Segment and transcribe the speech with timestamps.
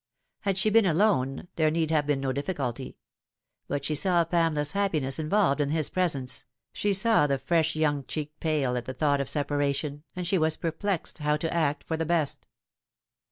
[0.39, 2.97] Had she been alone there need have been no difficulty;
[3.67, 6.43] but she saw Pamela's happiness involved in his presence,
[6.73, 10.57] she saw the fresh young eheek pale at the thought of separation, and she was
[10.57, 12.47] perplexed how to act for the best.